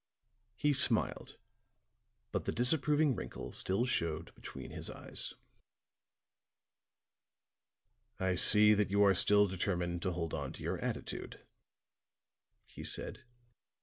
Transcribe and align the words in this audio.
He 0.55 0.73
smiled, 0.73 1.37
but 2.31 2.45
the 2.45 2.51
disapproving 2.51 3.13
wrinkle 3.13 3.51
still 3.51 3.85
showed 3.85 4.33
between 4.33 4.71
his 4.71 4.89
eyes. 4.89 5.35
"I 8.19 8.33
see 8.33 8.73
that 8.73 8.89
you 8.89 9.03
are 9.03 9.13
still 9.13 9.47
determined 9.47 10.01
to 10.01 10.13
hold 10.13 10.31
to 10.31 10.63
your 10.63 10.79
attitude," 10.79 11.45
he 12.65 12.83
said. 12.83 13.25